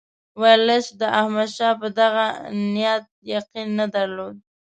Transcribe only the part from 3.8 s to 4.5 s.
درلود.